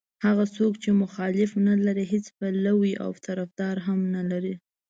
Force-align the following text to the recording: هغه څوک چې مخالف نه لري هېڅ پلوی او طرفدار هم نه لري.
هغه 0.25 0.45
څوک 0.55 0.73
چې 0.83 0.89
مخالف 1.03 1.51
نه 1.67 1.73
لري 1.85 2.05
هېڅ 2.13 2.25
پلوی 2.37 2.93
او 3.03 3.09
طرفدار 3.27 3.75
هم 3.87 3.99
نه 4.15 4.23
لري. 4.31 4.53